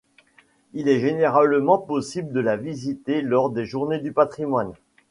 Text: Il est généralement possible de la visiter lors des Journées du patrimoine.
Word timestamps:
Il 0.73 0.89
est 0.89 0.99
généralement 0.99 1.77
possible 1.77 2.31
de 2.33 2.39
la 2.39 2.57
visiter 2.57 3.21
lors 3.21 3.51
des 3.51 3.65
Journées 3.67 3.99
du 3.99 4.11
patrimoine. 4.11 4.71